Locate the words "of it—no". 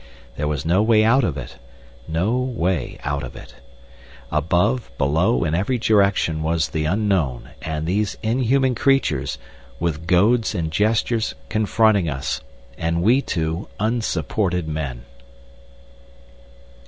1.23-2.35